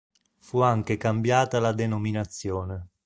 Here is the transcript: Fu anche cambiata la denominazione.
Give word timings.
Fu 0.39 0.61
anche 0.61 0.97
cambiata 0.97 1.59
la 1.59 1.73
denominazione. 1.73 2.87